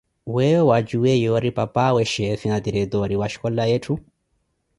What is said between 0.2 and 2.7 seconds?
Weeyo wa tjuwiye yoori papawe chefe na